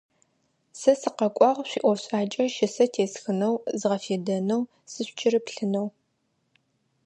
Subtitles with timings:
[0.79, 5.87] Сэ сыкъэкӏуагъ шъуиӏофшӏакӏэ щысэ тесхынэу, згъэфедэнэу, сышъукӏырыплъынэу.